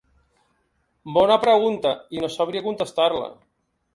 Bona 1.17 1.35
pregunta 1.43 1.93
i 2.19 2.23
no 2.23 2.31
sabria 2.37 2.65
contestar-la. 2.71 3.31